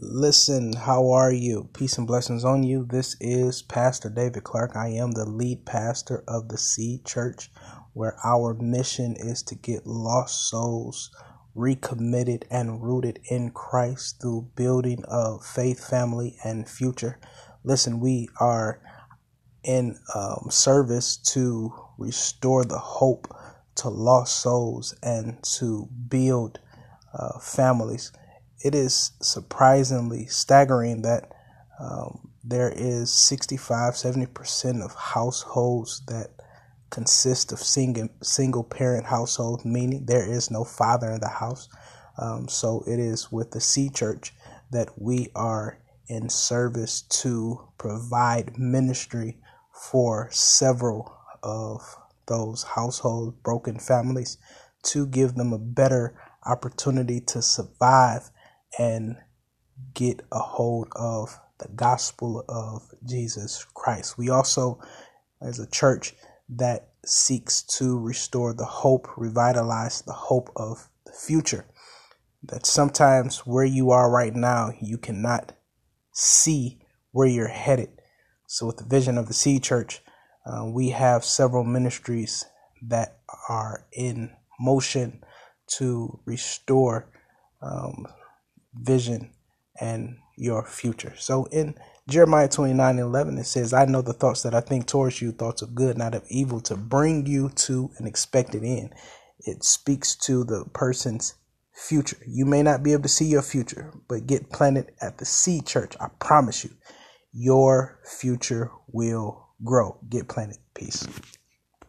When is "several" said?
50.30-51.16, 81.24-81.64